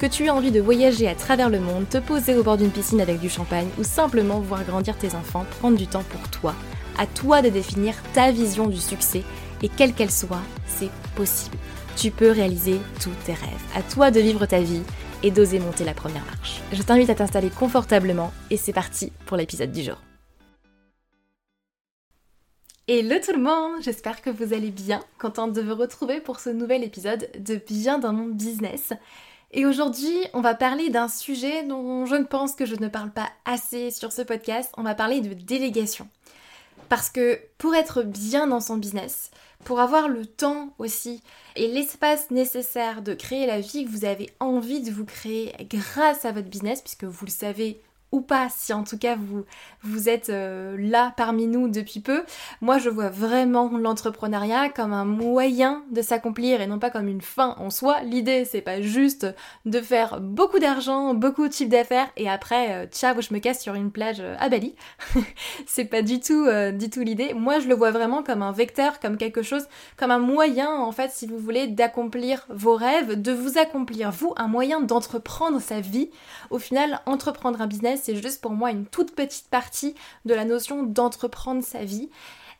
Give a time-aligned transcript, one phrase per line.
[0.00, 2.70] que tu aies envie de voyager à travers le monde, te poser au bord d'une
[2.70, 6.54] piscine avec du champagne ou simplement voir grandir tes enfants, prendre du temps pour toi.
[6.96, 9.22] À toi de définir ta vision du succès
[9.62, 11.58] et quelle qu'elle soit, c'est possible.
[11.96, 13.64] Tu peux réaliser tous tes rêves.
[13.74, 14.82] À toi de vivre ta vie
[15.22, 16.62] et d'oser monter la première marche.
[16.72, 19.98] Je t'invite à t'installer confortablement et c'est parti pour l'épisode du jour.
[22.88, 26.48] Hello tout le monde, j'espère que vous allez bien, contente de vous retrouver pour ce
[26.50, 28.94] nouvel épisode de Bien dans mon business.
[29.52, 33.10] Et aujourd'hui, on va parler d'un sujet dont je ne pense que je ne parle
[33.10, 34.72] pas assez sur ce podcast.
[34.76, 36.08] On va parler de délégation.
[36.88, 39.30] Parce que pour être bien dans son business,
[39.64, 41.22] pour avoir le temps aussi
[41.56, 46.24] et l'espace nécessaire de créer la vie que vous avez envie de vous créer grâce
[46.24, 47.80] à votre business, puisque vous le savez
[48.12, 49.44] ou pas, si en tout cas vous,
[49.82, 52.24] vous êtes euh, là parmi nous depuis peu,
[52.60, 57.20] moi je vois vraiment l'entrepreneuriat comme un moyen de s'accomplir et non pas comme une
[57.20, 58.00] fin en soi.
[58.02, 59.26] L'idée c'est pas juste
[59.64, 62.86] de faire beaucoup d'argent, beaucoup de chiffre d'affaires et après euh,
[63.20, 64.74] je me casse sur une plage euh, à Bali.
[65.66, 67.32] c'est pas du tout du tout l'idée.
[67.34, 69.66] Moi je le vois vraiment comme un vecteur, comme quelque chose,
[69.96, 74.32] comme un moyen en fait si vous voulez d'accomplir vos rêves, de vous accomplir vous,
[74.36, 76.10] un moyen d'entreprendre sa vie.
[76.50, 79.94] Au final entreprendre un business c'est juste pour moi une toute petite partie
[80.24, 82.10] de la notion d'entreprendre sa vie.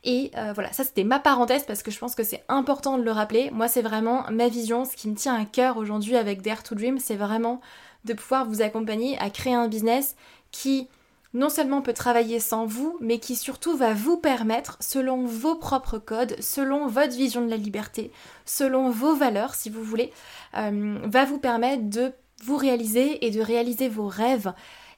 [0.03, 3.03] Et euh, voilà, ça c'était ma parenthèse parce que je pense que c'est important de
[3.03, 3.51] le rappeler.
[3.51, 6.75] Moi c'est vraiment ma vision, ce qui me tient à cœur aujourd'hui avec Dare to
[6.75, 7.61] Dream, c'est vraiment
[8.05, 10.15] de pouvoir vous accompagner à créer un business
[10.51, 10.87] qui
[11.33, 15.97] non seulement peut travailler sans vous, mais qui surtout va vous permettre, selon vos propres
[15.97, 18.11] codes, selon votre vision de la liberté,
[18.45, 20.11] selon vos valeurs si vous voulez,
[20.57, 22.11] euh, va vous permettre de
[22.43, 24.51] vous réaliser et de réaliser vos rêves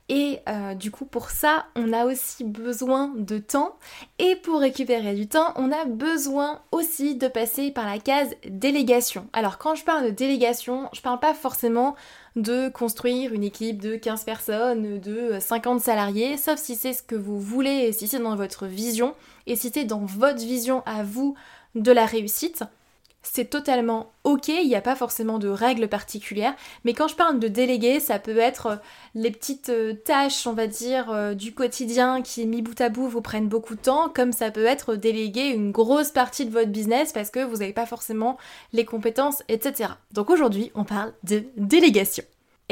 [0.09, 3.77] et euh, du coup, pour ça, on a aussi besoin de temps.
[4.19, 9.27] Et pour récupérer du temps, on a besoin aussi de passer par la case délégation.
[9.31, 11.95] Alors, quand je parle de délégation, je parle pas forcément
[12.35, 17.15] de construire une équipe de 15 personnes, de 50 salariés, sauf si c'est ce que
[17.15, 19.13] vous voulez et si c'est dans votre vision
[19.47, 21.35] et si c'est dans votre vision à vous
[21.75, 22.63] de la réussite
[23.23, 27.39] c'est totalement ok, il n'y a pas forcément de règles particulières, mais quand je parle
[27.39, 28.75] de déléguer, ça peut être euh,
[29.15, 33.07] les petites euh, tâches, on va dire, euh, du quotidien qui, mis bout à bout,
[33.07, 36.69] vous prennent beaucoup de temps, comme ça peut être déléguer une grosse partie de votre
[36.69, 38.37] business parce que vous n'avez pas forcément
[38.71, 39.91] les compétences, etc.
[40.11, 42.23] Donc aujourd'hui, on parle de délégation.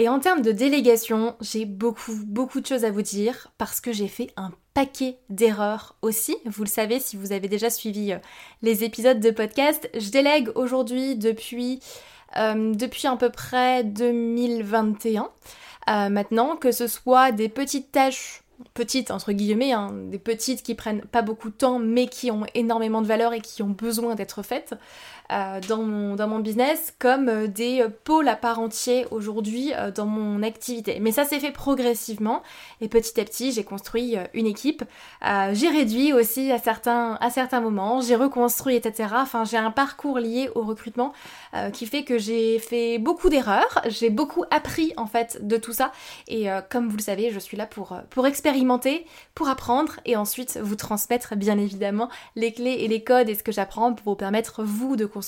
[0.01, 3.93] Et en termes de délégation, j'ai beaucoup, beaucoup de choses à vous dire parce que
[3.93, 6.35] j'ai fait un paquet d'erreurs aussi.
[6.45, 8.17] Vous le savez si vous avez déjà suivi euh,
[8.63, 9.91] les épisodes de podcast.
[9.93, 11.81] Je délègue aujourd'hui depuis,
[12.35, 15.29] euh, depuis à peu près 2021.
[15.89, 18.41] Euh, maintenant, que ce soit des petites tâches
[18.73, 22.45] petites entre guillemets, hein, des petites qui prennent pas beaucoup de temps mais qui ont
[22.53, 24.75] énormément de valeur et qui ont besoin d'être faites,
[25.67, 30.05] dans, mon, dans mon business comme euh, des pôles à part entier aujourd'hui euh, dans
[30.05, 30.99] mon activité.
[30.99, 32.43] Mais ça s'est fait progressivement
[32.81, 34.83] et petit à petit j'ai construit une équipe.
[35.53, 39.09] j'ai réduit aussi à certains, à certains moments, j'ai reconstruit, etc.
[39.15, 41.13] Enfin j'ai un parcours lié au recrutement
[41.73, 45.91] qui fait que j'ai fait beaucoup d'erreurs, j'ai beaucoup appris en fait de tout ça
[46.27, 49.05] et comme vous le savez je suis là pour, pour expérimenter,
[49.35, 53.43] pour apprendre et ensuite vous transmettre bien évidemment les clés et les codes et ce
[53.43, 55.20] que j'apprends pour vous permettre vous de construire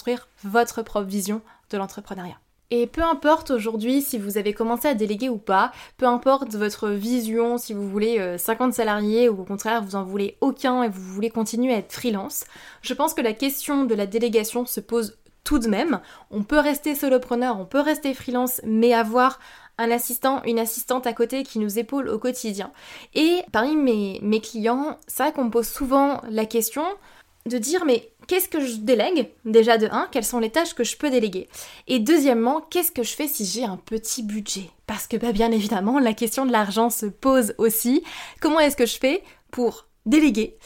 [0.43, 2.37] votre propre vision de l'entrepreneuriat.
[2.75, 6.89] Et peu importe aujourd'hui si vous avez commencé à déléguer ou pas, peu importe votre
[6.89, 10.89] vision, si vous voulez 50 euh, salariés ou au contraire vous en voulez aucun et
[10.89, 12.45] vous voulez continuer à être freelance,
[12.81, 15.99] je pense que la question de la délégation se pose tout de même.
[16.31, 19.39] On peut rester solopreneur, on peut rester freelance, mais avoir
[19.77, 22.71] un assistant, une assistante à côté qui nous épaule au quotidien.
[23.13, 26.85] Et parmi mes, mes clients, ça qu'on me pose souvent la question,
[27.45, 30.83] de dire mais qu'est-ce que je délègue Déjà de 1, quelles sont les tâches que
[30.83, 31.49] je peux déléguer?
[31.87, 34.69] Et deuxièmement, qu'est-ce que je fais si j'ai un petit budget?
[34.87, 38.03] Parce que bah, bien évidemment, la question de l'argent se pose aussi.
[38.39, 40.57] Comment est-ce que je fais pour déléguer?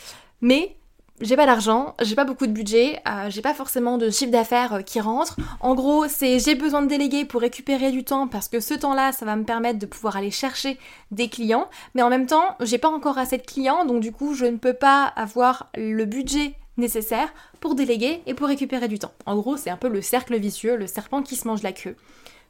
[0.41, 0.77] Mais
[1.19, 4.73] j'ai pas d'argent, j'ai pas beaucoup de budget, euh, j'ai pas forcément de chiffre d'affaires
[4.73, 5.35] euh, qui rentre.
[5.61, 9.11] En gros, c'est j'ai besoin de déléguer pour récupérer du temps parce que ce temps-là,
[9.11, 10.77] ça va me permettre de pouvoir aller chercher
[11.09, 11.69] des clients.
[11.95, 14.57] Mais en même temps, j'ai pas encore assez de clients, donc du coup, je ne
[14.57, 19.13] peux pas avoir le budget nécessaire pour déléguer et pour récupérer du temps.
[19.25, 21.95] En gros, c'est un peu le cercle vicieux, le serpent qui se mange la queue.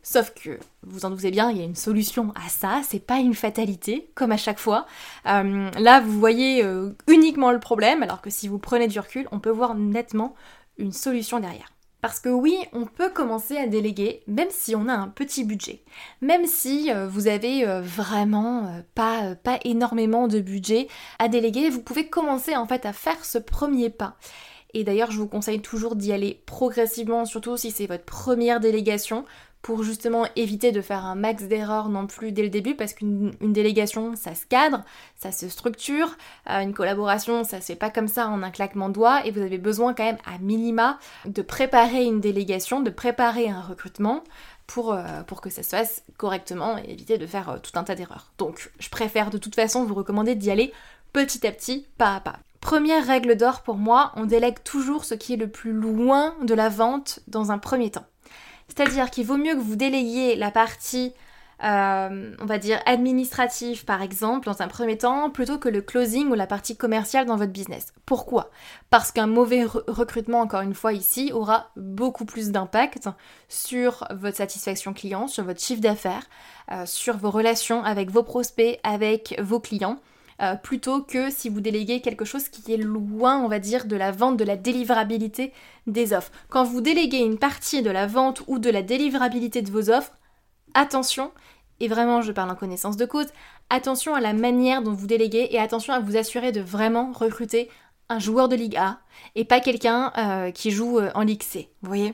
[0.04, 3.18] Sauf que, vous en doutez bien, il y a une solution à ça, c'est pas
[3.18, 4.86] une fatalité, comme à chaque fois.
[5.26, 9.28] Euh, là, vous voyez euh, uniquement le problème, alors que si vous prenez du recul,
[9.32, 10.34] on peut voir nettement
[10.78, 11.72] une solution derrière.
[12.08, 15.82] Parce que oui, on peut commencer à déléguer, même si on a un petit budget.
[16.22, 20.88] Même si euh, vous avez vraiment pas, pas énormément de budget
[21.20, 24.16] à déléguer, vous pouvez commencer en fait à faire ce premier pas.
[24.74, 29.26] Et d'ailleurs, je vous conseille toujours d'y aller progressivement, surtout si c'est votre première délégation
[29.68, 33.34] pour justement éviter de faire un max d'erreurs non plus dès le début parce qu'une
[33.42, 34.86] délégation ça se cadre,
[35.18, 36.16] ça se structure,
[36.50, 39.32] euh, une collaboration ça se fait pas comme ça en un claquement de doigts et
[39.32, 44.24] vous avez besoin quand même à minima de préparer une délégation, de préparer un recrutement
[44.68, 45.04] pour, euh,
[45.42, 48.32] que ça se fasse correctement et éviter de faire euh, tout un tas d'erreurs.
[48.38, 50.72] Donc je préfère de toute façon vous recommander d'y aller
[51.12, 52.40] petit à petit, pas à pas.
[52.62, 56.54] Première règle d'or pour moi, on délègue toujours ce qui est le plus loin de
[56.54, 58.06] la vente dans un premier temps.
[58.68, 61.14] C'est-à-dire qu'il vaut mieux que vous déléguiez la partie,
[61.64, 66.30] euh, on va dire, administrative par exemple, dans un premier temps, plutôt que le closing
[66.30, 67.94] ou la partie commerciale dans votre business.
[68.06, 68.52] Pourquoi?
[68.90, 73.10] Parce qu'un mauvais recrutement, encore une fois ici, aura beaucoup plus d'impact
[73.50, 76.28] sur votre satisfaction client, sur votre chiffre d'affaires,
[76.72, 80.00] euh, sur vos relations avec vos prospects, avec vos clients.
[80.40, 83.96] Euh, plutôt que si vous déléguez quelque chose qui est loin, on va dire, de
[83.96, 85.52] la vente, de la délivrabilité
[85.88, 86.32] des offres.
[86.50, 90.14] Quand vous déléguez une partie de la vente ou de la délivrabilité de vos offres,
[90.76, 91.32] attention,
[91.80, 93.28] et vraiment je parle en connaissance de cause,
[93.72, 97.70] attention à la manière dont vous déléguez et attention à vous assurer de vraiment recruter
[98.10, 99.00] un joueur de Ligue A
[99.36, 101.70] et pas quelqu'un euh, qui joue euh, en Ligue C.
[101.82, 102.14] Vous voyez?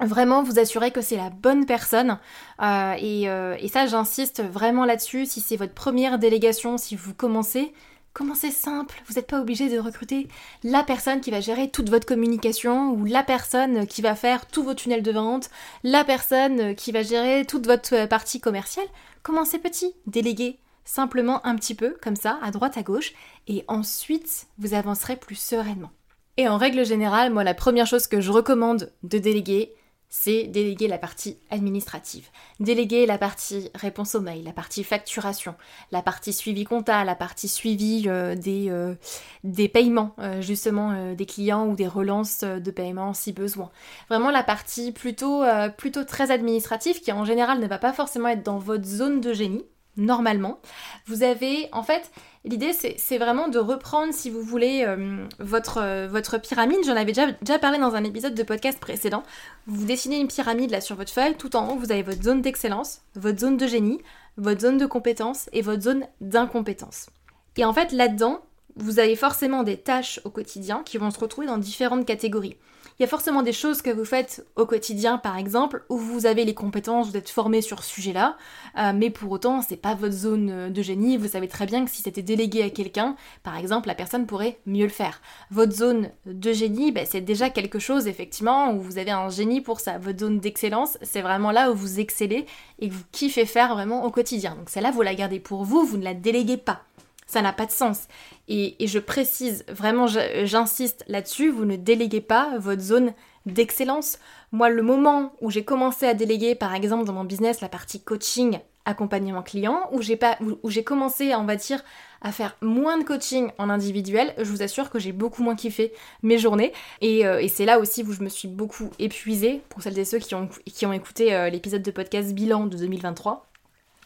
[0.00, 2.18] Vraiment vous assurer que c'est la bonne personne.
[2.62, 5.26] Euh, euh, et, ça, j'insiste vraiment là-dessus.
[5.26, 7.72] Si c'est votre première délégation, si vous commencez,
[8.12, 9.02] commencez simple.
[9.06, 10.28] Vous n'êtes pas obligé de recruter
[10.64, 14.62] la personne qui va gérer toute votre communication ou la personne qui va faire tous
[14.62, 15.50] vos tunnels de vente,
[15.84, 18.86] la personne qui va gérer toute votre partie commerciale.
[19.22, 23.12] Commencez petit, déléguez simplement un petit peu, comme ça, à droite, à gauche,
[23.46, 25.90] et ensuite vous avancerez plus sereinement.
[26.36, 29.74] Et en règle générale, moi, la première chose que je recommande de déléguer,
[30.10, 32.28] c'est déléguer la partie administrative,
[32.58, 35.54] déléguer la partie réponse aux mails, la partie facturation,
[35.92, 38.96] la partie suivi compta, la partie suivi euh, des, euh,
[39.44, 43.70] des paiements euh, justement des clients ou des relances de paiement si besoin.
[44.08, 45.44] Vraiment la partie plutôt,
[45.78, 49.32] plutôt très administrative qui en général ne va pas forcément être dans votre zone de
[49.32, 49.64] génie,
[50.00, 50.58] normalement.
[51.06, 52.10] Vous avez en fait
[52.42, 56.78] L'idée, c'est vraiment de reprendre, si vous voulez, euh, votre, euh, votre pyramide.
[56.86, 59.22] J'en avais déjà, déjà parlé dans un épisode de podcast précédent.
[59.66, 61.36] Vous dessinez une pyramide là sur votre feuille.
[61.36, 64.00] Tout en haut, vous avez votre zone d'excellence, votre zone de génie,
[64.38, 67.10] votre zone de compétence et votre zone d'incompétence.
[67.58, 68.40] Et en fait, là-dedans,
[68.76, 72.56] vous avez forcément des tâches au quotidien qui vont se retrouver dans différentes catégories.
[73.00, 76.26] Il y a forcément des choses que vous faites au quotidien, par exemple, où vous
[76.26, 78.36] avez les compétences, vous êtes formé sur ce sujet-là,
[78.78, 81.16] euh, mais pour autant, c'est pas votre zone euh, de génie.
[81.16, 84.58] Vous savez très bien que si c'était délégué à quelqu'un, par exemple, la personne pourrait
[84.66, 85.22] mieux le faire.
[85.50, 89.62] Votre zone de génie, ben, c'est déjà quelque chose, effectivement, où vous avez un génie
[89.62, 89.96] pour ça.
[89.96, 92.44] Votre zone d'excellence, c'est vraiment là où vous excellez
[92.80, 94.56] et que vous kiffez faire vraiment au quotidien.
[94.56, 96.82] Donc celle-là, vous la gardez pour vous, vous ne la déléguez pas
[97.30, 98.08] ça n'a pas de sens.
[98.48, 103.12] Et, je précise, vraiment j'insiste là-dessus, vous ne déléguez pas votre zone
[103.46, 104.18] d'excellence.
[104.50, 108.02] Moi, le moment où j'ai commencé à déléguer, par exemple dans mon business, la partie
[108.02, 111.84] coaching, accompagnement client, où j'ai commencé, on va dire,
[112.20, 115.92] à faire moins de coaching en individuel, je vous assure que j'ai beaucoup moins kiffé
[116.24, 116.72] mes journées.
[117.00, 120.18] Et, euh, c'est là aussi où je me suis beaucoup épuisée, pour celles et ceux
[120.18, 123.49] qui ont, qui ont écouté euh, l'épisode de podcast bilan de 2023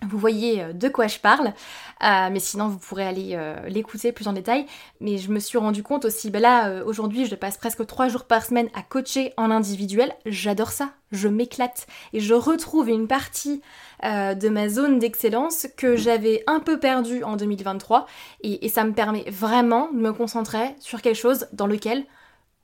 [0.09, 1.49] vous voyez euh, de quoi je parle,
[2.03, 4.67] euh, mais sinon vous pourrez aller euh, l'écouter plus en détail.
[5.01, 8.25] Mais je me suis rendu compte aussi, ben là aujourd'hui je passe presque trois jours
[8.25, 11.87] par semaine à coacher en individuel, j'adore ça, je m'éclate.
[12.13, 13.63] Et je retrouve une partie
[14.03, 18.07] de ma zone d'excellence que j'avais un peu perdue en 2023
[18.43, 22.05] et, ça me permet vraiment de me concentrer sur quelque chose dans lequel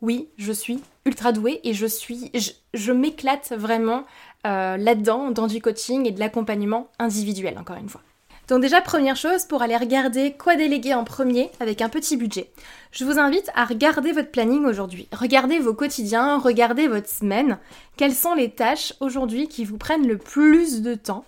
[0.02, 2.33] oui, je suis ultra douée et je suis,
[2.75, 4.04] je m'éclate vraiment
[4.47, 8.00] euh, là-dedans, dans du coaching et de l'accompagnement individuel, encore une fois.
[8.49, 12.50] Donc déjà, première chose, pour aller regarder quoi déléguer en premier avec un petit budget,
[12.90, 15.07] je vous invite à regarder votre planning aujourd'hui.
[15.12, 17.59] Regardez vos quotidiens, regardez votre semaine.
[17.97, 21.25] Quelles sont les tâches aujourd'hui qui vous prennent le plus de temps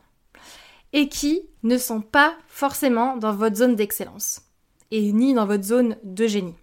[0.92, 4.42] et qui ne sont pas forcément dans votre zone d'excellence
[4.90, 6.56] et ni dans votre zone de génie?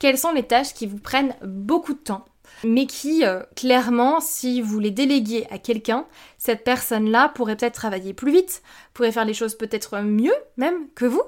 [0.00, 2.24] Quelles sont les tâches qui vous prennent beaucoup de temps
[2.64, 8.12] mais qui, euh, clairement, si vous les déléguez à quelqu'un, cette personne-là pourrait peut-être travailler
[8.12, 11.22] plus vite, pourrait faire les choses peut-être mieux même que vous,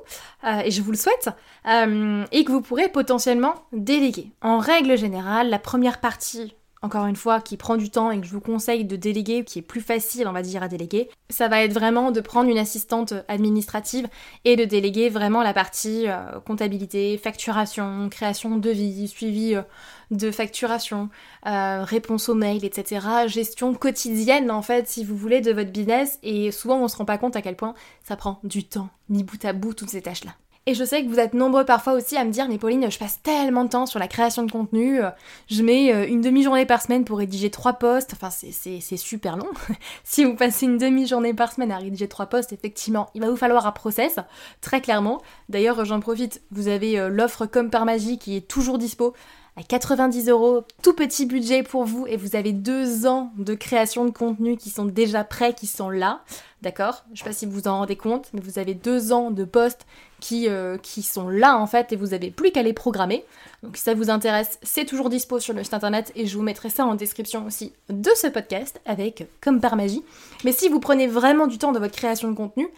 [0.45, 1.31] euh, et je vous le souhaite,
[1.69, 4.33] euh, et que vous pourrez potentiellement déléguer.
[4.43, 8.27] En règle générale, la première partie encore une fois, qui prend du temps et que
[8.27, 11.47] je vous conseille de déléguer, qui est plus facile, on va dire, à déléguer, ça
[11.47, 14.09] va être vraiment de prendre une assistante administrative
[14.45, 19.63] et de déléguer vraiment la partie euh, comptabilité, facturation, création de devis, suivi euh,
[20.11, 21.09] de facturation,
[21.47, 23.07] euh, réponse aux mails, etc.
[23.29, 26.19] Gestion quotidienne, en fait, si vous voulez, de votre business.
[26.25, 29.23] Et souvent, on se rend pas compte à quel point ça prend du temps, mis
[29.23, 30.33] bout à bout, toutes ces tâches-là.
[30.67, 32.97] Et je sais que vous êtes nombreux parfois aussi à me dire, mais Pauline, je
[32.97, 35.11] passe tellement de temps sur la création de contenu, euh,
[35.51, 39.49] je mets euh, une demi-journée par semaine pour rédiger trois posts, enfin c'est super long.
[40.05, 43.37] si vous passez une demi-journée par semaine à rédiger trois posts, effectivement, il va vous
[43.37, 44.21] falloir un process,
[44.61, 45.21] très clairement.
[45.49, 49.15] D'ailleurs, j'en profite, vous avez euh, l'offre Comme par magie qui est toujours dispo
[49.57, 54.05] à 90 euros, tout petit budget pour vous et vous avez deux ans de création
[54.05, 56.23] de contenu qui sont déjà prêts, qui sont là,
[56.63, 57.05] d'accord?
[57.13, 59.45] Je sais pas si vous vous en rendez compte, mais vous avez deux ans de
[59.45, 59.85] posts
[60.21, 63.25] qui, euh, sont là en fait et vous avez plus qu'à les programmer.
[63.63, 66.45] Donc si ça vous intéresse, c'est toujours dispo sur le site internet et je vous
[66.45, 70.05] mettrai ça en description aussi de ce podcast avec comme par magie.
[70.45, 72.69] Mais si vous prenez vraiment du temps dans votre création de contenu,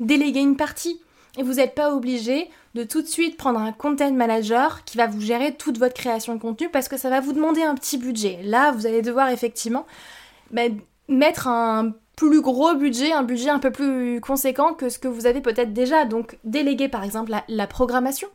[0.00, 1.00] déléguez une partie
[1.38, 5.06] et vous n'êtes pas obligé de tout de suite prendre un content manager qui va
[5.06, 7.96] vous gérer toute votre création de contenu parce que ça va vous demander un petit
[7.96, 8.40] budget.
[8.42, 9.86] Là, vous allez devoir effectivement
[10.50, 10.62] bah,
[11.08, 15.26] mettre un plus gros budget, un budget un peu plus conséquent que ce que vous
[15.26, 16.04] avez peut-être déjà.
[16.04, 18.26] Donc déléguer par exemple la, programmation,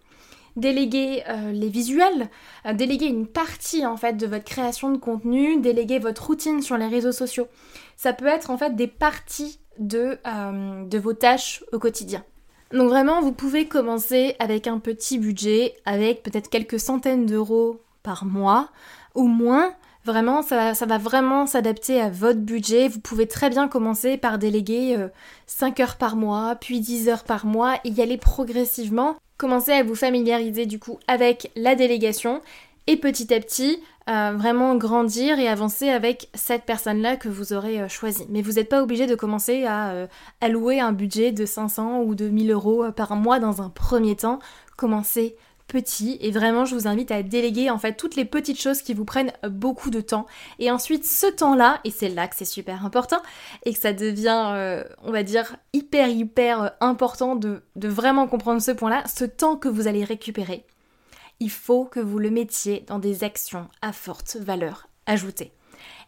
[0.56, 2.30] déléguer euh, les visuels,
[2.66, 6.78] euh, déléguer une partie en fait de votre création de contenu, déléguer votre routine sur
[6.78, 7.50] les réseaux sociaux.
[7.98, 12.24] Ça peut être en fait des parties de, euh, de vos tâches au quotidien.
[12.72, 18.24] Donc vraiment, vous pouvez commencer avec un petit budget, avec peut-être quelques centaines d'euros par
[18.24, 18.70] mois
[19.14, 19.74] ou moins.
[20.06, 22.90] Vraiment, ça, va vraiment s'adapter à votre budget.
[22.90, 24.98] Vous pouvez très bien commencer par déléguer
[25.48, 29.16] 5 euh, heures par mois, puis 10 heures par mois, et y aller progressivement.
[29.38, 32.42] Commencez à vous familiariser du coup avec la délégation
[32.86, 37.82] et petit à petit euh, vraiment grandir et avancer avec cette personne-là que vous aurez
[37.82, 38.26] euh, choisie.
[38.30, 40.08] Mais vous n'êtes pas obligé de commencer à
[40.42, 44.40] allouer un budget de 500 ou de 1000 euros par mois dans un premier temps.
[44.76, 48.82] Commencez petit et vraiment je vous invite à déléguer en fait toutes les petites choses
[48.82, 50.28] qui vous prennent beaucoup de temps
[50.60, 53.22] et ensuite ce temps-là et c'est là que c'est super important
[53.66, 58.72] et que ça devient on va dire hyper hyper important de, de vraiment comprendre ce
[58.72, 60.66] point-là ce temps que vous allez récupérer
[61.40, 65.52] il faut que vous le mettiez dans des actions à forte valeur ajoutée.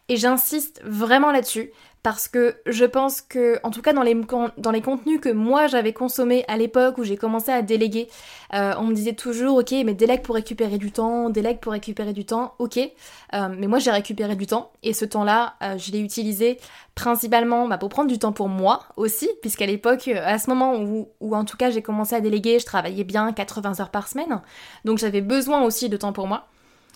[0.08, 1.70] Et j'insiste vraiment là-dessus
[2.06, 6.44] parce que je pense que, en tout cas dans les, contenus que moi j'avais consommés
[6.46, 8.06] à l'époque où j'ai commencé à déléguer,
[8.54, 12.12] euh, on me disait toujours ok mais délègue pour récupérer du temps, délègue pour récupérer
[12.12, 15.90] du temps, ok, euh, mais moi j'ai récupéré du temps et ce temps-là euh, je
[15.90, 16.60] l'ai utilisé
[16.94, 21.08] principalement bah, pour prendre du temps pour moi aussi, puisqu'à l'époque, à ce moment où,
[21.18, 24.42] où en tout cas j'ai commencé à déléguer, je travaillais bien 80 heures par semaine,
[24.84, 26.46] donc j'avais besoin aussi de temps pour moi.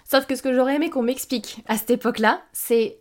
[0.08, 3.00] Sauf que ce que j'aurais aimé qu'on m'explique à cette époque-là, c'est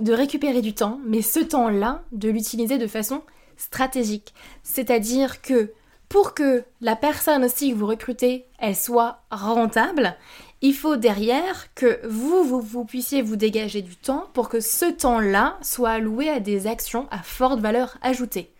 [0.00, 3.22] de récupérer du temps, mais ce temps-là, de l'utiliser de façon
[3.56, 4.32] stratégique.
[4.62, 5.72] C'est-à-dire que
[6.08, 10.16] pour que la personne aussi que vous recrutez, elle soit rentable,
[10.62, 15.58] il faut derrière que vous, vous, puissiez vous dégager du temps pour que ce temps-là
[15.62, 18.50] soit alloué à des actions à forte valeur ajoutée.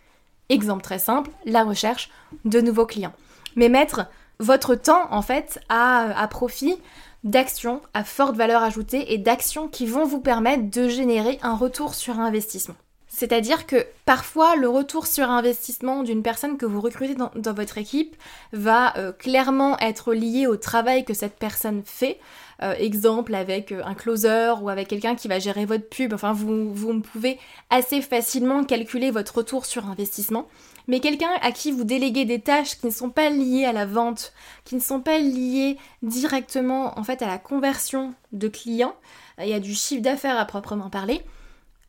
[0.49, 2.09] Exemple très simple, la recherche
[2.45, 3.13] de nouveaux clients.
[3.55, 4.07] Mais mettre
[4.39, 6.77] votre temps en fait à, à profit
[7.23, 11.95] d'actions à forte valeur ajoutée et d'actions qui vont vous permettre de générer un retour
[11.95, 12.75] sur investissement.
[13.11, 18.15] C'est-à-dire que parfois le retour sur investissement d'une personne que vous recrutez dans, votre équipe
[18.53, 22.19] va euh, clairement être lié au travail que cette personne fait.
[22.61, 26.13] Euh, exemple avec euh, un closer ou avec quelqu'un qui va gérer votre pub.
[26.13, 30.47] Enfin, vous, vous pouvez assez facilement calculer votre retour sur investissement
[30.89, 33.85] mais quelqu'un à qui vous déléguez des tâches qui ne sont pas liées à la
[33.85, 34.33] vente,
[34.65, 38.95] qui ne sont pas liées directement en fait à la conversion de clients,
[39.39, 41.21] il y a du chiffre d'affaires à proprement parler,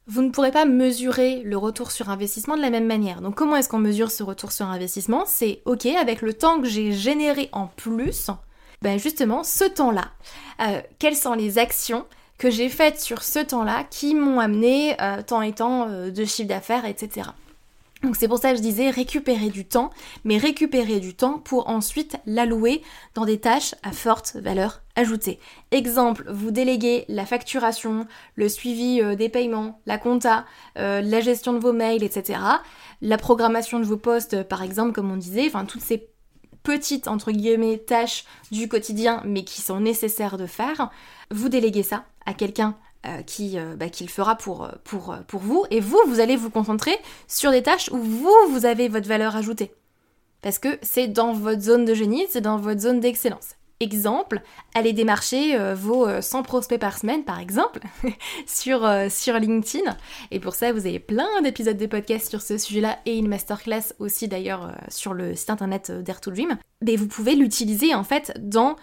[0.07, 3.23] vous ne pourrez pas mesurer le retour sur investissement de la même manière.
[3.23, 5.25] Donc comment est-ce qu'on mesure ce retour sur investissement?
[5.27, 8.31] C'est ok, avec le temps que j'ai généré en plus,
[8.83, 10.11] ben justement ce temps-là,
[10.61, 12.05] euh, quelles sont les actions
[12.37, 16.25] que j'ai faites sur ce temps-là qui m'ont amené euh, tant et tant euh, de
[16.25, 17.31] chiffre d'affaires, etc.
[18.03, 19.91] Donc c'est pour ça que je disais récupérer du temps,
[20.25, 22.83] mais récupérer du temps pour ensuite l'allouer
[23.15, 25.39] dans des tâches à forte valeur ajoutée.
[25.71, 30.47] Exemple, vous déléguez la facturation, le suivi euh, des paiements, la compta,
[30.79, 32.41] euh, la gestion de vos mails, etc.
[33.03, 36.09] La programmation de vos postes, par exemple, comme on disait, enfin toutes ces
[36.63, 40.91] petites, entre guillemets, tâches du quotidien, mais qui sont nécessaires de faire,
[41.31, 42.77] vous déléguez ça à quelqu'un
[43.07, 46.51] euh, qui, euh, bah, le fera pour, pour, pour vous, et vous, vous allez vous
[46.51, 49.73] concentrer sur des tâches où vous, vous avez votre valeur ajoutée.
[50.43, 53.57] Parce que c'est dans votre zone de génie, c'est dans votre zone d'excellence.
[53.83, 54.43] Exemple,
[54.75, 57.81] allez démarcher euh, vos 100 euh, prospects par semaine, par exemple,
[58.47, 59.97] sur, euh, sur LinkedIn.
[60.31, 63.95] Et pour ça, vous avez plein d'épisodes de podcast sur ce sujet-là et une masterclass
[63.99, 66.59] aussi d'ailleurs sur le site internet Dare to Dream.
[66.83, 68.77] Mais vous pouvez l'utiliser en fait dans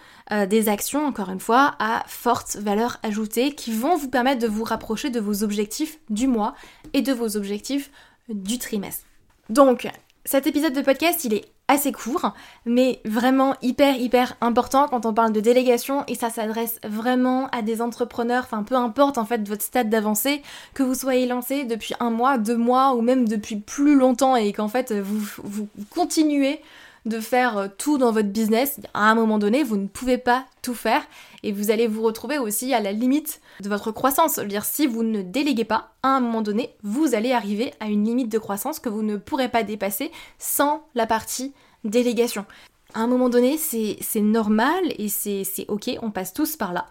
[0.48, 4.64] des actions, encore une fois, à forte valeur ajoutée qui vont vous permettre de vous
[4.64, 6.54] rapprocher de vos objectifs du mois
[6.92, 7.90] et de vos objectifs
[8.28, 9.04] du trimestre.
[9.48, 9.88] Donc,
[10.24, 12.32] cet épisode de podcast, il est assez court,
[12.64, 17.62] mais vraiment hyper hyper important quand on parle de délégation et ça s'adresse vraiment à
[17.62, 20.42] des entrepreneurs, enfin peu importe en fait votre stade d'avancée,
[20.74, 24.52] que vous soyez lancé depuis un mois, deux mois ou même depuis plus longtemps et
[24.52, 26.60] qu'en fait vous, vous continuez
[27.08, 30.44] de faire euh, tout dans votre business, à un moment donné, vous ne pouvez pas
[30.62, 31.02] tout faire
[31.42, 34.38] et vous allez vous retrouver aussi à la limite de votre croissance.
[34.38, 38.04] Dire, si vous ne déléguez pas, à un moment donné, vous allez arriver à une
[38.04, 41.52] limite de croissance que vous ne pourrez pas dépasser sans la partie
[41.84, 42.44] délégation.
[42.94, 46.86] À un moment donné, c'est normal et c'est ok, on passe tous par là.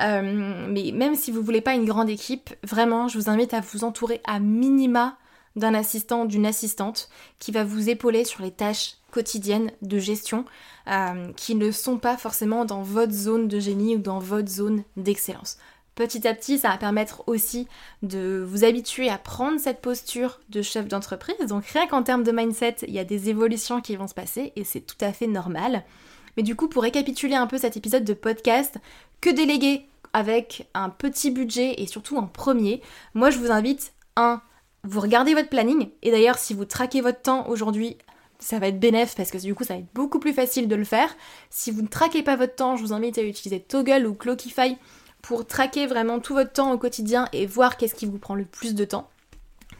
[0.00, 3.60] Euh, mais même si vous voulez pas une grande équipe, vraiment, je vous invite à
[3.60, 5.18] vous entourer à minima
[5.56, 10.44] d'un assistant, d'une assistante qui va vous épauler sur les tâches quotidiennes de gestion
[10.88, 14.82] euh, qui ne sont pas forcément dans votre zone de génie ou dans votre zone
[14.96, 15.58] d'excellence.
[15.94, 17.68] Petit à petit, ça va permettre aussi
[18.02, 21.46] de vous habituer à prendre cette posture de chef d'entreprise.
[21.48, 24.52] Donc rien qu'en termes de mindset, il y a des évolutions qui vont se passer
[24.56, 25.84] et c'est tout à fait normal.
[26.36, 28.78] Mais du coup, pour récapituler un peu cet épisode de podcast,
[29.20, 32.80] que déléguer avec un petit budget et surtout en premier,
[33.12, 34.40] moi je vous invite, un,
[34.84, 37.96] vous regardez votre planning, et d'ailleurs si vous traquez votre temps aujourd'hui,
[38.42, 40.74] ça va être bénéf parce que du coup ça va être beaucoup plus facile de
[40.74, 41.14] le faire.
[41.50, 44.76] Si vous ne traquez pas votre temps, je vous invite à utiliser Toggle ou Clockify
[45.22, 48.44] pour traquer vraiment tout votre temps au quotidien et voir qu'est-ce qui vous prend le
[48.44, 49.08] plus de temps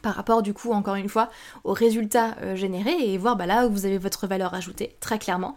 [0.01, 1.29] par rapport du coup encore une fois
[1.63, 5.19] aux résultats euh, générés et voir bah, là où vous avez votre valeur ajoutée très
[5.19, 5.55] clairement.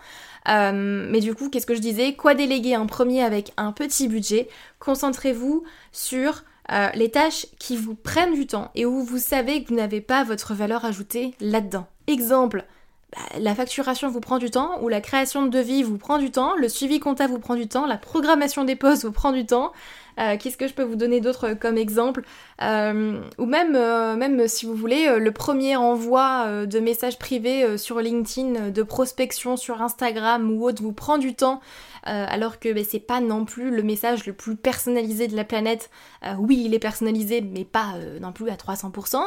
[0.48, 2.14] Euh, mais du coup qu'est-ce que je disais?
[2.14, 4.48] Quoi déléguer en premier avec un petit budget?
[4.78, 9.68] Concentrez-vous sur euh, les tâches qui vous prennent du temps et où vous savez que
[9.68, 11.86] vous n'avez pas votre valeur ajoutée là-dedans.
[12.08, 12.64] Exemple,
[13.38, 16.54] la facturation vous prend du temps, ou la création de devis vous prend du temps,
[16.56, 19.72] le suivi comptable vous prend du temps, la programmation des postes vous prend du temps.
[20.18, 22.22] Euh, qu'est-ce que je peux vous donner d'autre comme exemple?
[22.62, 23.72] Euh, Ou même,
[24.16, 29.82] même si vous voulez, le premier envoi de messages privés sur LinkedIn, de prospection sur
[29.82, 31.60] Instagram ou autre vous prend du temps.
[32.08, 35.44] Euh, alors que ben, c'est pas non plus le message le plus personnalisé de la
[35.44, 35.90] planète.
[36.24, 39.20] Euh, oui, il est personnalisé, mais pas euh, non plus à 300%.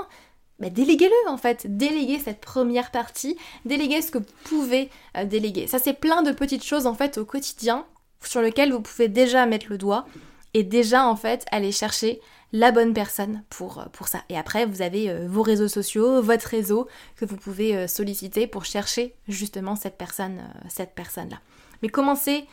[0.59, 4.89] Ben, déléguez-le en fait, déléguez cette première partie, déléguez ce que vous pouvez
[5.25, 5.67] déléguer.
[5.67, 7.85] Ça c'est plein de petites choses en fait au quotidien
[8.23, 10.05] sur lesquelles vous pouvez déjà mettre le doigt
[10.53, 12.19] et déjà en fait aller chercher
[12.51, 14.23] la bonne personne pour, pour ça.
[14.27, 19.13] Et après, vous avez vos réseaux sociaux, votre réseau que vous pouvez solliciter pour chercher
[19.27, 21.39] justement cette personne, cette personne-là.
[21.81, 22.45] Mais commencez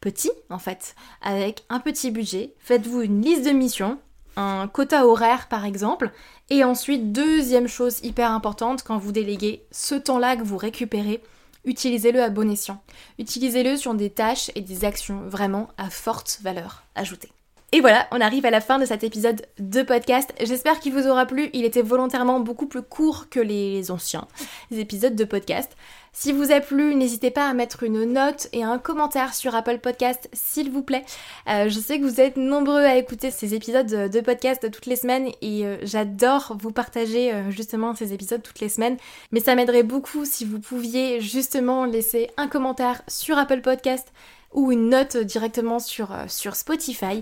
[0.00, 2.54] petit en fait, avec un petit budget.
[2.58, 3.98] Faites-vous une liste de missions,
[4.36, 6.12] un quota horaire par exemple,
[6.50, 11.22] et ensuite deuxième chose hyper importante quand vous déléguez ce temps-là que vous récupérez,
[11.64, 12.82] utilisez-le à bon escient.
[13.18, 17.30] Utilisez-le sur des tâches et des actions vraiment à forte valeur ajoutée.
[17.72, 20.32] Et voilà, on arrive à la fin de cet épisode de podcast.
[20.40, 21.50] J'espère qu'il vous aura plu.
[21.52, 24.28] Il était volontairement beaucoup plus court que les anciens
[24.70, 25.76] épisodes de podcast.
[26.12, 29.80] Si vous a plu, n'hésitez pas à mettre une note et un commentaire sur Apple
[29.80, 31.04] Podcast, s'il vous plaît.
[31.46, 34.96] Euh, je sais que vous êtes nombreux à écouter ces épisodes de podcast toutes les
[34.96, 38.96] semaines et euh, j'adore vous partager euh, justement ces épisodes toutes les semaines.
[39.30, 44.10] Mais ça m'aiderait beaucoup si vous pouviez justement laisser un commentaire sur Apple Podcast
[44.56, 47.20] ou une note directement sur, sur Spotify.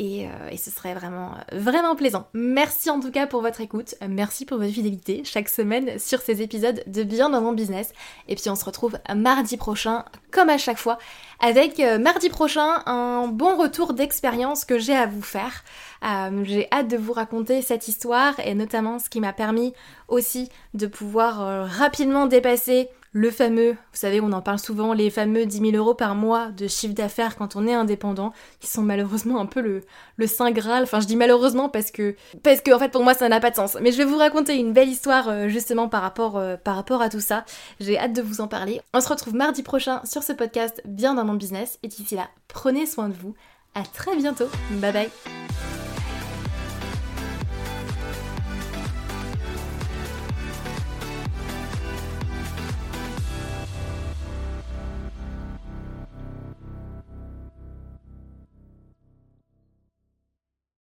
[0.00, 2.26] Euh, et, ce serait vraiment, vraiment plaisant.
[2.34, 6.42] Merci en tout cas pour votre écoute, merci pour votre fidélité chaque semaine sur ces
[6.42, 7.92] épisodes de Bien dans mon business.
[8.26, 10.98] Et puis on se retrouve mardi prochain, comme à chaque fois,
[11.38, 15.62] avec euh, mardi prochain un bon retour d'expérience que j'ai à vous faire.
[16.04, 19.74] Euh, j'ai hâte de vous raconter cette histoire et notamment ce qui m'a permis
[20.08, 25.46] aussi de pouvoir rapidement dépasser le fameux, vous savez, on en parle souvent, les fameux
[25.46, 29.40] 10 000 euros par mois de chiffre d'affaires quand on est indépendant, qui sont malheureusement
[29.40, 29.82] un peu le,
[30.16, 30.82] le saint graal.
[30.82, 33.50] Enfin, je dis malheureusement parce que, parce que en fait, pour moi, ça n'a pas
[33.50, 33.76] de sens.
[33.80, 37.02] Mais je vais vous raconter une belle histoire euh, justement par rapport, euh, par rapport
[37.02, 37.44] à tout ça.
[37.78, 38.80] J'ai hâte de vous en parler.
[38.92, 41.78] On se retrouve mardi prochain sur ce podcast Bien dans mon business.
[41.84, 43.36] Et d'ici là, prenez soin de vous.
[43.76, 44.48] À très bientôt.
[44.80, 45.93] Bye bye.